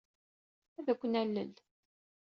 Ad 0.79 0.87
ken-nalel. 0.99 1.53